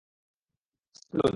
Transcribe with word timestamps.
Sir, 0.95 1.05
খুলুন। 1.11 1.29